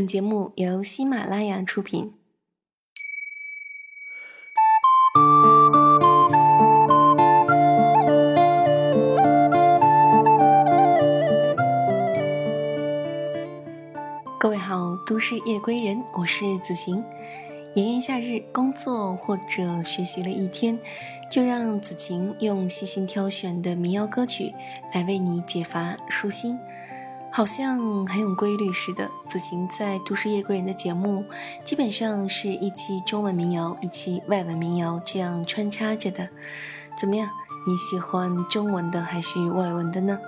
[0.00, 2.14] 本节目由喜马拉雅出品。
[14.38, 17.04] 各位好，都市夜归人，我是子晴。
[17.74, 20.78] 炎炎夏日，工作或者学习了一天，
[21.30, 24.54] 就让子晴用细心挑选的民谣歌曲
[24.94, 26.58] 来为你解乏舒心。
[27.32, 29.08] 好像很有规律似的。
[29.28, 31.24] 子晴在《都市夜归人》的节目，
[31.64, 36.28] 基本上是一期中文民谣，一期外文民谣这样穿插着的。
[36.98, 37.30] 怎么样？
[37.66, 40.18] 你喜欢中文的还是外文的呢？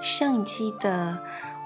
[0.00, 1.18] 上一期的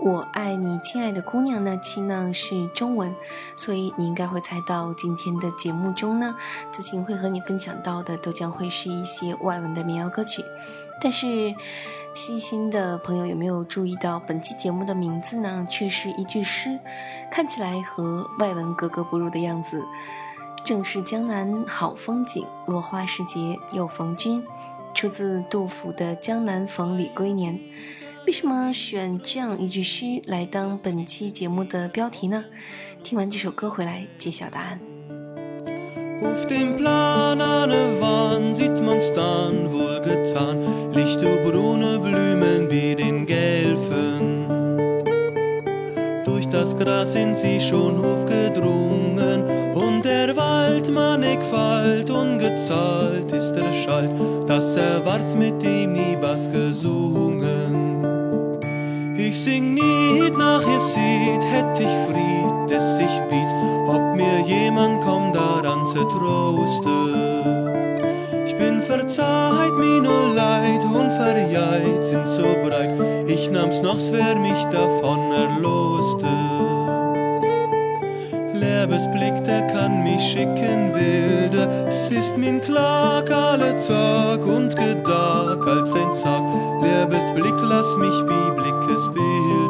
[0.04, 3.14] 《我爱你，亲爱的姑娘》那期呢是中文，
[3.56, 6.34] 所以你应该会猜到今天的节目中呢，
[6.72, 10.44] 子晴会和你分享到的都将会是一些外文的民谣歌曲，
[11.00, 11.54] 但是。
[12.14, 15.66] 细心的朋友有没有注意到，本期节目的名字呢？
[15.70, 16.78] 却是一句诗，
[17.30, 19.84] 看起来和外文格格不入的样子。
[20.62, 24.44] 正是江南好风景，落花时节又逢君。
[24.92, 27.54] 出自杜甫的《江南逢李龟年》。
[28.26, 32.44] 为什么选这样一句诗来当本期节目的标题呢？
[33.02, 34.99] 听完这首歌回来揭晓答案。
[36.22, 40.58] Auf dem Plan an der Wand sieht man's dann wohl getan.
[40.92, 44.46] Lichte brune Blumen wie den Gelfen.
[46.24, 54.10] Durch das Gras sind sie schon aufgedrungen und der Wald mannigfalt ungezahlt ist der Schalt,
[54.46, 58.00] das erwart mit ihm nie was gesungen.
[59.16, 63.50] Ich sing nie nach ihr sieht, hätt ich Fried, des ich biet,
[63.86, 65.29] ob mir jemand kommt
[65.94, 67.68] daran zu trosten.
[68.46, 74.36] Ich bin verzeiht, mir nur leid und verjagt sind so breit, ich nahm's noch, wer
[74.36, 76.26] mich davon erloste.
[78.54, 85.94] Liebesblick, der kann mich schicken wilde, es ist mein Klag alle Tag und Gedag als
[85.94, 86.42] ein Zag.
[86.82, 89.69] Liebesblick, lass mich wie Blickes bilden.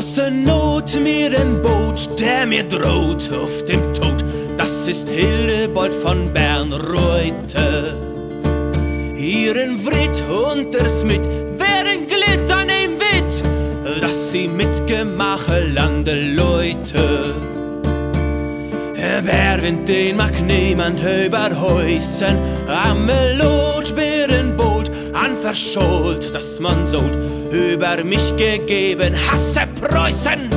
[0.00, 4.24] Große Not mir im Boot, der mir droht auf dem Tod,
[4.56, 7.94] das ist Hildebold von Bernreuther.
[9.18, 10.22] Ihren Writ
[10.72, 11.28] der Smith
[11.58, 13.42] wären glitt an ihm Witt,
[14.00, 17.34] dass sie mitgemache lande Leute.
[19.22, 23.04] Berwind den mag niemand überhäusen, am
[25.20, 27.16] Lotbeerenboot an verschollt, dass man sollt
[27.52, 30.48] über mich gegeben hasse Preußen.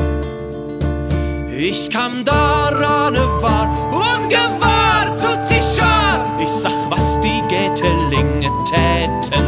[1.56, 9.44] Ich kam daran war und gewahr tut sich schar, ich sag, was die Gätelinge täten.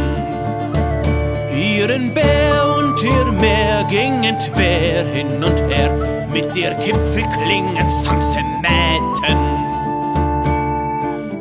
[1.58, 5.92] Ihren Bär und ihr Meer gingen quer hin und her,
[6.32, 9.40] mit ihr Kipfelklingen samt sie mähten.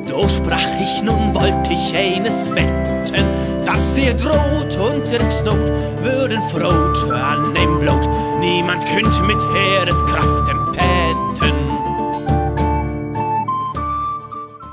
[0.08, 3.33] Da sprach ich, nun wollt ich eines wetten,
[3.74, 5.68] dass ihr droht und ihr Knot
[6.04, 8.08] würden Frot an dem Blut,
[8.38, 11.54] niemand könnt mit Heereskraften päten.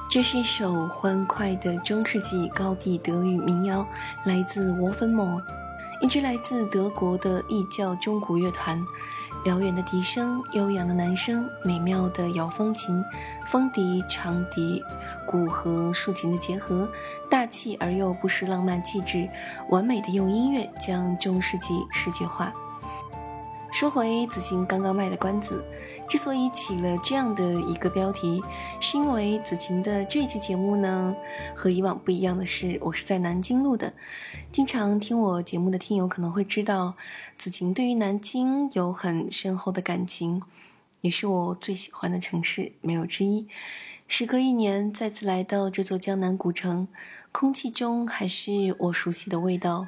[0.07, 3.83] 这是一首欢快的中世纪高地德语民谣，
[4.25, 5.41] 来自沃芬莫，
[5.99, 8.79] 一支来自德国的异教中古乐团。
[9.43, 13.03] 辽远的笛声，悠扬的男声，美妙的摇风琴，
[13.47, 14.83] 风笛、长笛、
[15.25, 16.87] 鼓和竖琴的结合，
[17.27, 19.27] 大气而又不失浪漫气质，
[19.69, 22.53] 完美的用音乐将中世纪视觉化。
[23.71, 25.63] 说回子欣刚刚卖的关子，
[26.11, 28.43] 之所以起了这样的一个标题，
[28.81, 31.15] 是因为子晴的这期节目呢，
[31.55, 33.93] 和以往不一样的是，我是在南京录的。
[34.51, 36.95] 经常听我节目的听友可能会知道，
[37.37, 40.41] 子晴对于南京有很深厚的感情，
[40.99, 43.47] 也是我最喜欢的城市，没有之一。
[44.05, 46.89] 时隔一年，再次来到这座江南古城，
[47.31, 49.87] 空气中还是我熟悉的味道。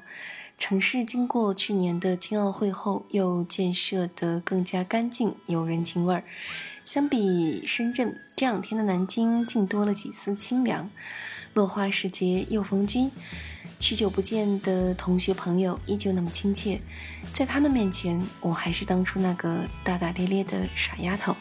[0.57, 6.23] 城市经过去年的青奥会后，又建设得更加干净，有人情味儿。
[6.85, 10.89] 相比深圳，这两天的南京竟多了几丝清凉。
[11.53, 13.11] 落花时节又逢君，
[13.79, 16.81] 许久不见的同学朋友依旧那么亲切，
[17.31, 21.35] 在他们面前，我还是当初那个大大咧咧的傻丫头。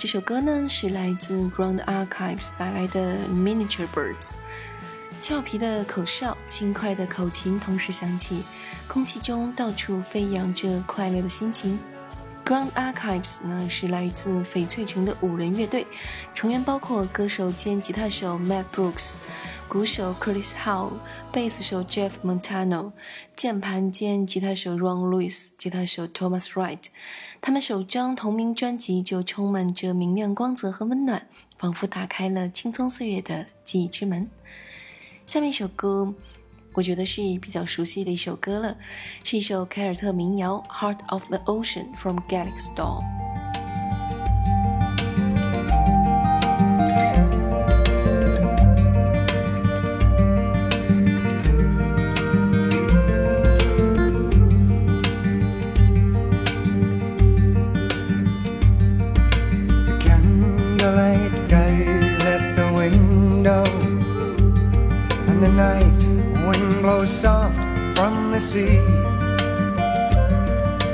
[0.00, 4.34] 这首歌呢，是来自 Ground Archives 带来的 Miniature Birds。
[5.20, 8.44] 俏皮的口哨，轻快的口琴同时响起，
[8.86, 11.76] 空气中到处飞扬着快乐的心情。
[12.48, 15.86] Ground Archives 呢是来自翡翠城的五人乐队，
[16.32, 19.16] 成员包括歌手兼吉他手 Matt Brooks、
[19.68, 20.92] 鼓手 Curtis Howe、
[21.30, 22.92] 贝斯手 Jeff Montano、
[23.36, 26.84] 键盘兼吉他手 Ron Lewis、吉他手 Thomas Wright。
[27.42, 31.26] 他们首张同名专辑就充满着明亮光泽和温暖，
[31.58, 34.26] 仿佛打开了青葱岁月的记忆之门。
[35.26, 36.14] 下面一首歌，
[36.78, 38.76] 我觉得是比较熟悉的一首歌了，
[39.24, 42.16] 是一首凯尔特民谣《Heart of the Ocean》from
[66.88, 68.80] Galaxy Storm。sea.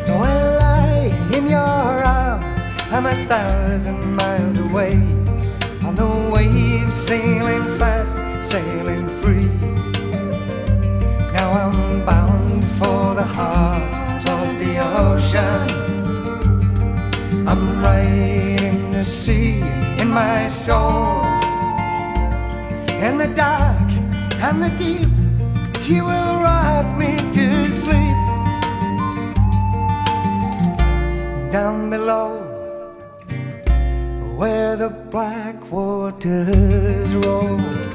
[0.07, 4.95] Though I in your arms, I'm a thousand miles away.
[5.87, 9.53] On the waves, sailing fast, sailing free.
[11.37, 15.69] Now I'm bound for the heart of the ocean.
[17.47, 19.61] I'm riding the sea
[20.01, 21.23] in my soul.
[23.07, 23.91] In the dark
[24.47, 25.14] and the deep,
[25.85, 28.17] she will rock me to sleep.
[31.53, 32.31] down below
[34.39, 37.94] where the black waters roll.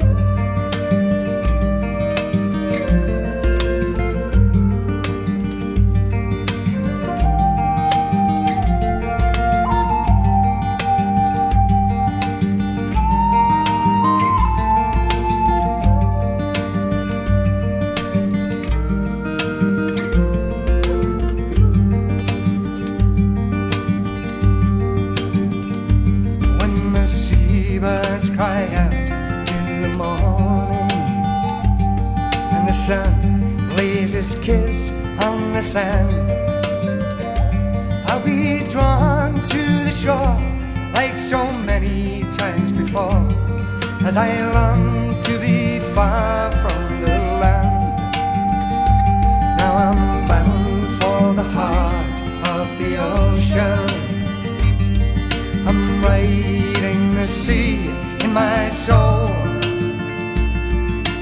[58.32, 59.28] My soul.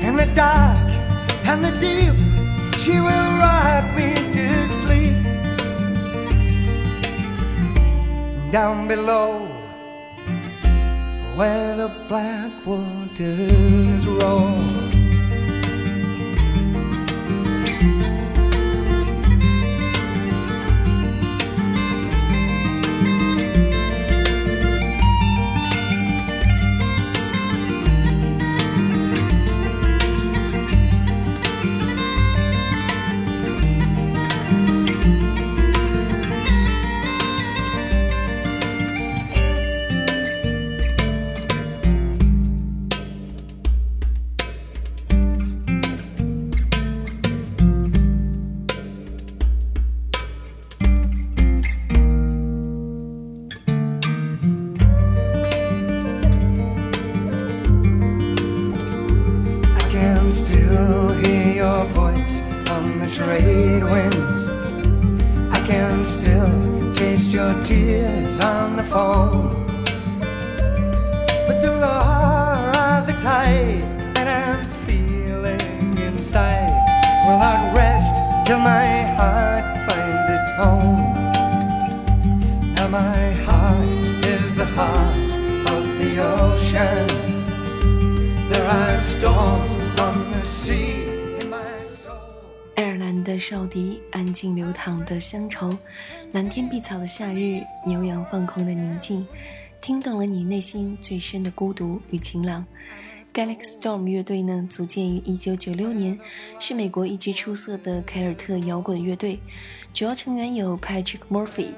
[0.07, 0.89] In the dark
[1.45, 2.17] and the deep,
[2.79, 4.47] she will rock me to
[4.81, 5.29] sleep.
[8.51, 9.47] down below
[11.37, 14.78] where the black waters roll.
[92.75, 95.77] 爱尔兰的少笛，安静流淌的乡愁，
[96.33, 99.27] 蓝天碧草的夏日，牛羊放空的宁静，
[99.81, 102.65] 听懂了你内心最深的孤独与晴朗。
[103.35, 106.19] Galaxy Storm 乐队呢，组建于1996年，
[106.59, 109.41] 是美国一支出色的凯尔特摇滚乐队，
[109.93, 111.73] 主要成员有 Patrick Murphy、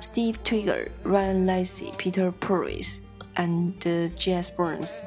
[0.00, 3.03] Steve Twigger、Ryan Lacey、Peter Purves。
[3.35, 5.01] and Jazz Burns，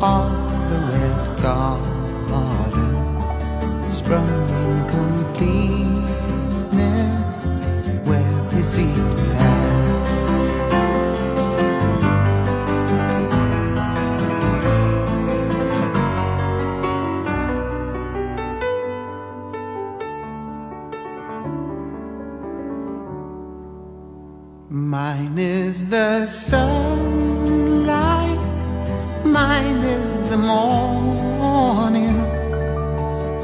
[0.00, 0.30] of
[0.70, 2.94] the red garden,
[3.90, 4.70] sprung in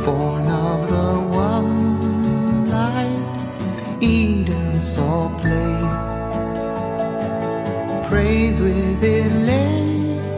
[0.07, 3.27] born of the one light
[4.01, 5.81] Eden saw play.
[8.09, 10.29] Praise with elation,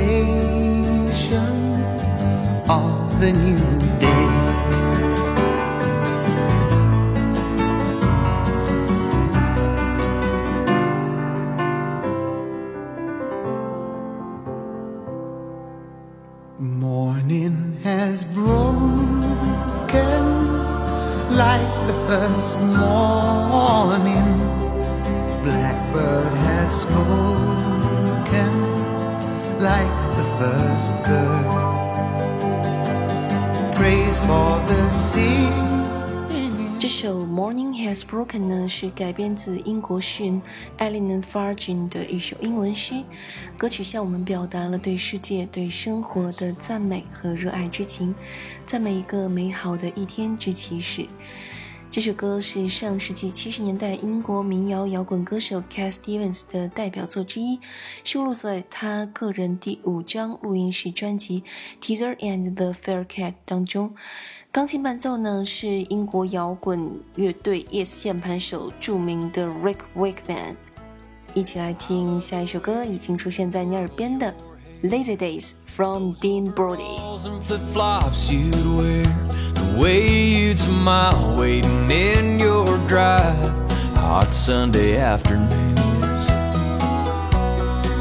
[2.69, 3.80] of the new
[36.79, 40.41] 这首《Morning Has Broken》呢，是改编自英国诗人
[40.77, 43.03] Eleanor Fargin 的一首英文诗。
[43.57, 48.15] 歌曲向我们表达了对世界、对生活的赞美和热爱之情，
[48.65, 51.05] 赞美一个美好的一天之起始。
[51.91, 57.59] 这首歌是上世纪七十年代英国民谣摇滚歌手 Cat Stevens 的代表作之一，
[58.05, 61.43] 收录在他个人第五张录音室专辑
[61.85, 63.93] 《Teaser and the Fair Cat》当中。
[64.53, 70.55] 钢琴伴奏呢是英国摇滚乐队 Yes 键盘手著名的 Rick Wakeman。
[71.33, 74.33] 一起来听下一首歌，已经出现在你耳边的
[74.89, 77.01] 《Lazy Days》from Dean Brody。
[79.75, 83.51] Way you'd smile waiting in your drive.
[83.95, 85.79] Hot Sunday afternoons.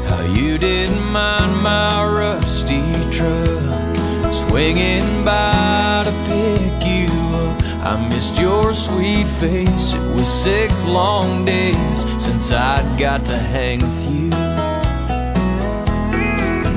[0.09, 3.95] How you didn't mind my rusty truck
[4.33, 7.63] swinging by to pick you up.
[7.85, 9.93] I missed your sweet face.
[9.93, 14.29] It was six long days since I'd got to hang with you.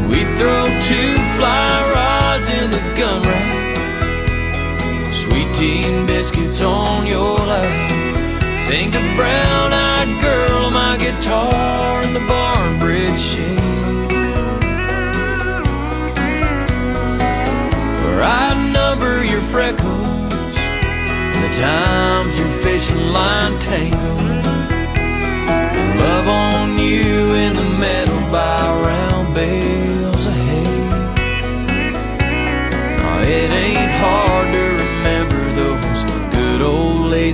[0.08, 3.63] We throw two fly rods in the gun rack.
[5.64, 7.90] Sweet biscuits on your lap.
[8.68, 14.12] Sing to brown eyed girl on my guitar in the barn bridge shade.
[18.02, 20.54] Where I number your freckles
[21.33, 24.43] and the times your fishing line tangled.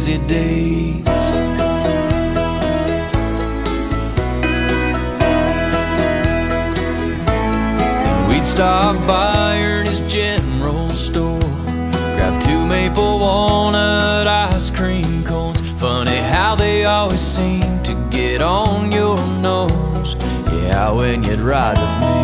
[0.00, 1.06] Lazy days.
[8.06, 11.38] And we'd stop by Ernie's General Store,
[12.16, 15.60] grab two maple walnut ice cream cones.
[15.78, 20.16] Funny how they always seem to get on your nose.
[20.50, 22.20] Yeah, when you'd ride with me.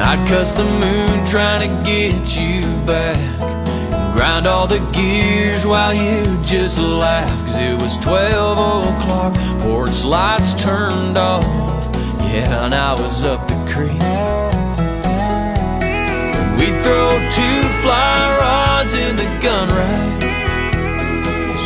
[0.00, 3.37] I'd cuss the moon trying to get you back.
[4.18, 7.40] Grind all the gears while you just laugh.
[7.46, 11.44] Cause it was 12 o'clock, porch lights turned off.
[12.26, 14.02] Yeah, and I was up the creek.
[16.58, 20.22] We'd throw two fly rods in the gun rack.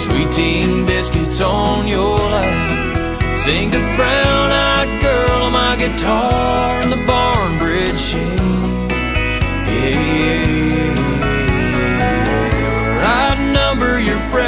[0.04, 3.38] Sweet tea biscuits on your lap.
[3.38, 8.90] Sing the brown eyed girl on my guitar in the barn bridge shade.
[9.66, 10.51] Yeah, yeah.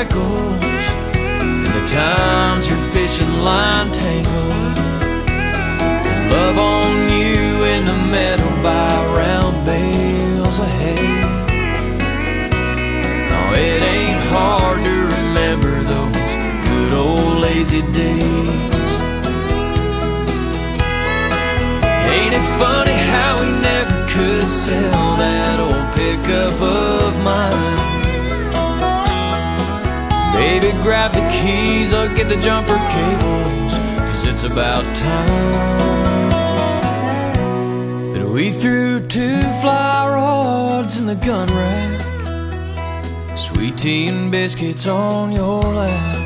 [0.05, 0.64] Freckles
[1.40, 4.79] and the times your fishing line tangled.
[5.29, 11.11] And love on you in the meadow by round bales of hay.
[13.31, 16.31] No, it ain't hard to remember those
[16.69, 18.90] good old lazy days.
[22.14, 25.84] Ain't it funny how we never could sell that old
[31.05, 33.73] Grab the keys, I'll get the jumper cables,
[34.09, 36.31] cause it's about time
[38.14, 42.01] that we threw two fly rods in the gun rack.
[43.37, 46.17] Sweet tea and biscuits on your lap.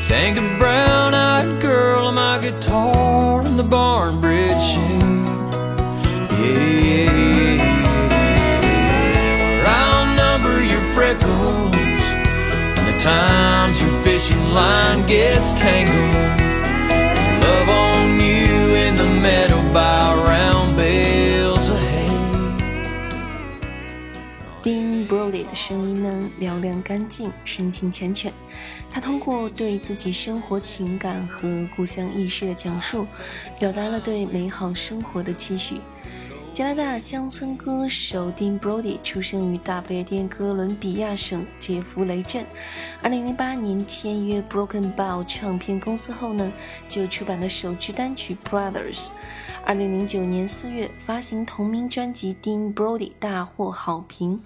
[0.00, 5.10] Sang a brown eyed girl on my guitar in the barn bridge shade.
[6.38, 7.10] Yeah,
[9.40, 13.41] where I'll number your freckles and the your
[14.22, 15.96] fishing line gets tangled.
[17.42, 22.06] Love on you in the meadow by round bales of hay.
[24.62, 28.30] Dean Brody 的声音呢，嘹亮干净，深情缱绻。
[28.92, 33.06] 他通过对自己生活情感和故乡意识的讲述，
[33.58, 35.80] 表达了对美好生活的期许。
[36.54, 42.44] 加拿大乡村歌手 Dean Brody 出生于大不列颠哥伦比亚省杰弗雷镇。
[43.02, 46.52] 2008年签约 Broken Bow 唱片公司后呢，
[46.90, 49.08] 就出版了首支单曲 Brothers。
[49.66, 54.42] 2009年4月发行同名专辑 Dean Brody 大获好评。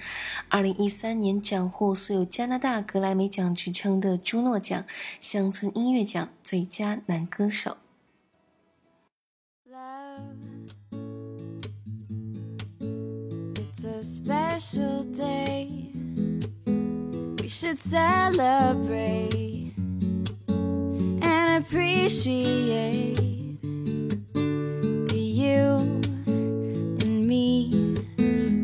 [0.53, 4.85] 2013年斩获所有加拿大格莱美奖之称的朱诺奖
[5.21, 7.77] 乡村音乐奖最佳男歌手。
[14.07, 15.91] Special day.
[17.41, 18.45] We should celebrate
[20.49, 23.17] and appreciate
[24.33, 26.01] that you
[27.03, 27.97] and me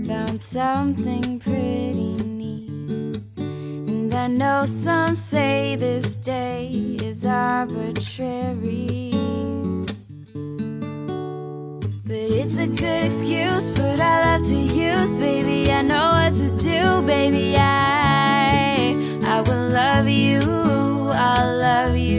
[0.07, 3.19] found something pretty neat.
[3.37, 9.12] And I know some say this day is arbitrary.
[12.55, 15.73] It's a good excuse, but I love to use, baby.
[15.73, 17.57] I know what to do, baby.
[17.57, 20.41] I I will love you,
[21.15, 22.12] I'll love you,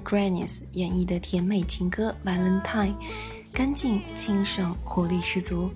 [0.00, 2.62] Grannis 演绎的甜美情歌《Valentine》，
[3.52, 5.70] 干净清爽，活力十足。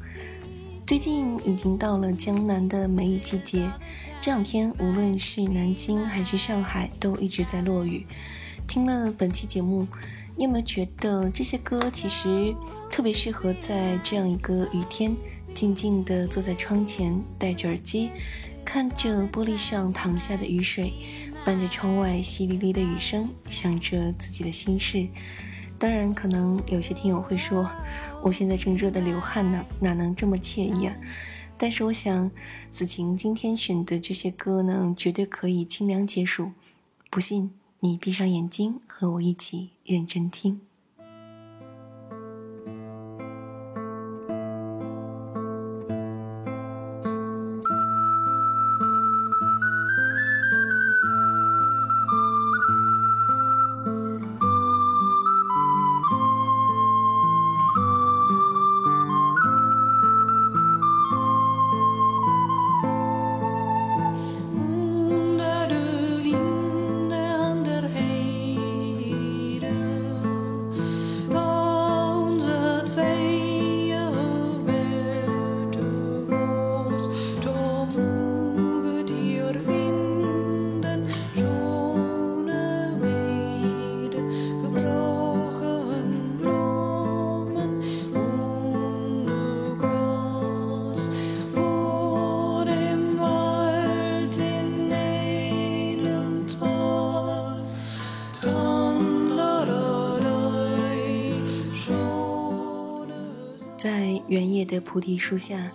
[0.87, 3.70] 最近已经到了江南的梅雨季节，
[4.20, 8.04] 这两天无论是南京还是上海，都一直在落雨。
[8.68, 9.87] 听了本期节目，
[10.37, 12.54] 你有没有觉得这些歌其实
[12.90, 15.14] 特别适合在这样一个雨天，
[15.54, 18.11] 静静地坐在窗前，戴着耳机，
[18.64, 20.92] 看着玻璃上淌下的雨水，
[21.44, 25.09] 伴着窗外淅沥沥的雨声，想着自己的心事。
[25.76, 27.68] 当然，可能有些听友会说，
[28.22, 30.96] 我现在正热得流汗呢，哪能这么惬意啊？
[31.59, 32.31] 但是我想，
[32.70, 36.52] 子晴今天选的这些歌呢，绝对可以清凉解暑。
[37.11, 37.50] 不信，
[37.81, 40.61] 你闭上眼睛，和我一起认真听。
[104.28, 105.70] 原野的菩提树下，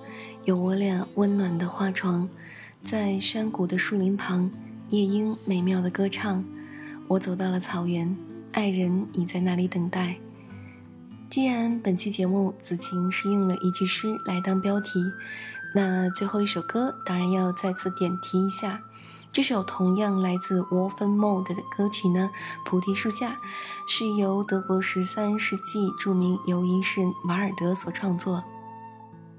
[0.45, 2.27] 有我俩温暖的花床，
[2.83, 4.49] 在山谷的树林旁，
[4.89, 6.43] 夜莺美妙的歌唱。
[7.07, 8.15] 我走到了草原，
[8.51, 10.17] 爱人已在那里等待。
[11.29, 15.03] 既然本期节目子晴是用了一句诗来当标题，
[15.75, 18.81] 那最后一首歌当然要再次点题一下。
[19.38, 22.32] 这首同样来自 Wolfenmode 的歌曲呢，
[22.65, 23.34] 《菩提树下》，
[23.86, 28.43] 是由德国十三世纪著名游吟诗人瓦尔德所创作。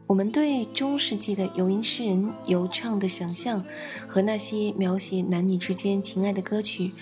[0.06, 3.64] 我们对中世纪的游吟诗人游唱的想象，
[4.06, 6.92] 和那些描写男女之间情爱的歌曲，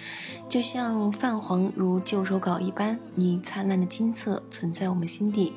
[0.49, 5.53] 就像泛黄如旧手稿一般，以灿烂的金色存在我们心底。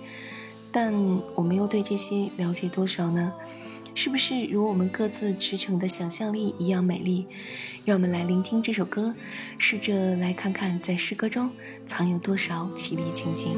[0.74, 0.94] 但
[1.36, 3.32] 我们又对这些了解多少呢？
[4.02, 7.28] 是不是如我们各自驰骋的想象力一样美丽？
[7.84, 9.14] 让我们来聆听这首歌，
[9.58, 11.52] 试着来看看在诗歌中
[11.86, 13.58] 藏有多少绮丽情景。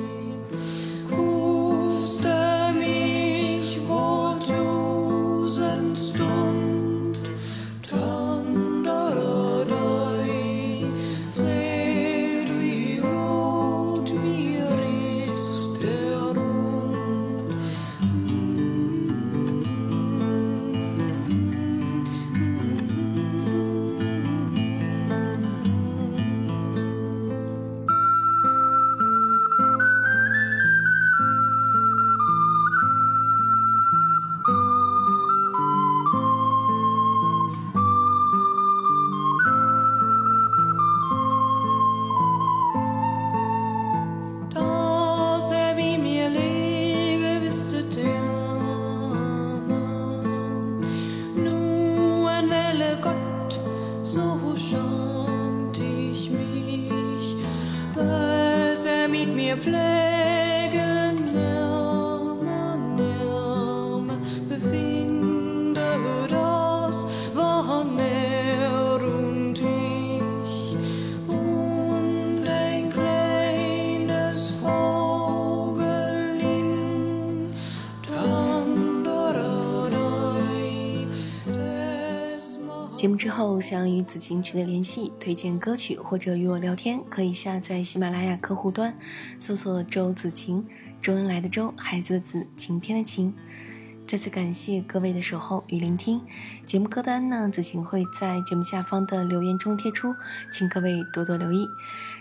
[83.42, 88.96] 后，想与子晴取得联系，推荐歌曲或者与我聊天，可以下载喜马拉雅客户端，
[89.40, 90.64] 搜索“周子晴”，
[91.02, 93.34] 周恩来的周，孩子的子，晴天的晴。
[94.06, 96.22] 再次感谢各位的守候与聆听。
[96.68, 100.14] 节目歌单呢，子晴会在节目下方的留言中贴出，
[100.54, 101.68] 请各位多多留意。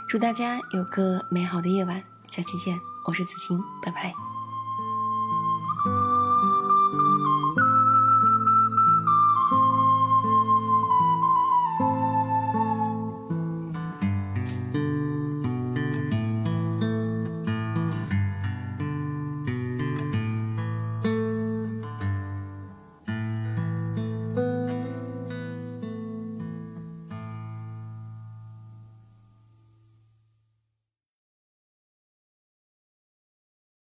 [0.09, 4.30] 祝大家有个美好的夜晚，下期见，我是子晴，拜拜。